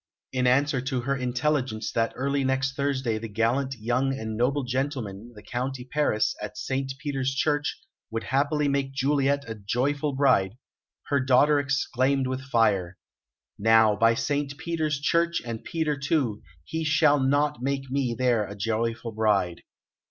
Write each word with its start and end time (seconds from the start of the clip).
In 0.33 0.47
answer 0.47 0.81
to 0.81 1.01
her 1.01 1.15
intelligence 1.15 1.91
that 1.91 2.11
early 2.15 2.43
next 2.43 2.73
Thursday 2.75 3.19
the 3.19 3.27
gallant, 3.27 3.75
young, 3.77 4.17
and 4.17 4.35
noble 4.35 4.63
gentleman, 4.63 5.31
the 5.35 5.43
County 5.43 5.83
Paris, 5.91 6.33
at 6.41 6.57
Saint 6.57 6.91
Peter's 6.97 7.35
Church, 7.35 7.79
would 8.09 8.23
happily 8.23 8.67
make 8.67 8.93
Juliet 8.95 9.43
a 9.47 9.53
joyful 9.53 10.13
bride, 10.13 10.57
her 11.09 11.19
daughter 11.19 11.59
exclaimed 11.59 12.25
with 12.25 12.41
fire: 12.41 12.97
"Now, 13.59 13.95
by 13.95 14.15
Saint 14.15 14.57
Peter's 14.57 14.99
Church 14.99 15.39
and 15.45 15.63
Peter 15.63 15.95
too, 15.95 16.41
he 16.63 16.83
shall 16.83 17.19
not 17.19 17.61
make 17.61 17.91
me 17.91 18.15
there 18.17 18.47
a 18.47 18.55
joyful 18.55 19.11
bride!" 19.11 19.61